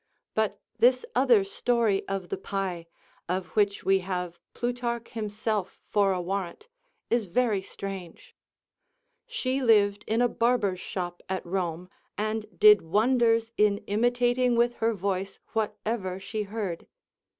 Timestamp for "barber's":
10.27-10.79